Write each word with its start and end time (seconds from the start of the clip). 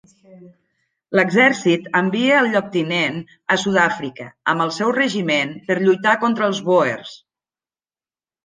L’exercit 1.17 1.83
envia 1.99 2.39
el 2.43 2.49
lloctinent 2.55 3.19
a 3.57 3.57
Sud-àfrica 3.65 4.27
amb 4.55 4.65
el 4.67 4.73
seu 4.79 4.95
regiment 4.99 5.55
per 5.69 5.77
lluitar 5.83 6.19
contra 6.25 6.49
els 6.53 6.67
bòers. 6.73 7.17